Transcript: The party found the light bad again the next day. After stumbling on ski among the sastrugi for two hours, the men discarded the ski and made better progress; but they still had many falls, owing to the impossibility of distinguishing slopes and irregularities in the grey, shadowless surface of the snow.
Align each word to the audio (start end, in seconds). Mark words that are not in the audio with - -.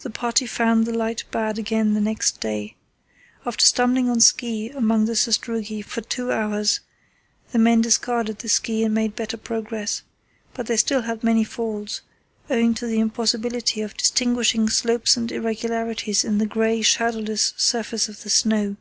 The 0.00 0.10
party 0.10 0.46
found 0.48 0.84
the 0.84 0.92
light 0.92 1.22
bad 1.30 1.60
again 1.60 1.94
the 1.94 2.00
next 2.00 2.40
day. 2.40 2.74
After 3.46 3.64
stumbling 3.64 4.10
on 4.10 4.18
ski 4.20 4.68
among 4.70 5.04
the 5.04 5.14
sastrugi 5.14 5.80
for 5.84 6.00
two 6.00 6.32
hours, 6.32 6.80
the 7.52 7.58
men 7.60 7.80
discarded 7.82 8.40
the 8.40 8.48
ski 8.48 8.82
and 8.82 8.92
made 8.94 9.14
better 9.14 9.36
progress; 9.36 10.02
but 10.54 10.66
they 10.66 10.76
still 10.76 11.02
had 11.02 11.22
many 11.22 11.44
falls, 11.44 12.00
owing 12.50 12.74
to 12.74 12.86
the 12.88 12.98
impossibility 12.98 13.80
of 13.80 13.96
distinguishing 13.96 14.68
slopes 14.68 15.16
and 15.16 15.30
irregularities 15.30 16.24
in 16.24 16.38
the 16.38 16.44
grey, 16.46 16.82
shadowless 16.82 17.54
surface 17.56 18.08
of 18.08 18.24
the 18.24 18.30
snow. 18.30 18.74